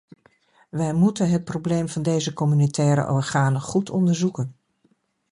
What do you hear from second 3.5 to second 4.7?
goed onderzoeken.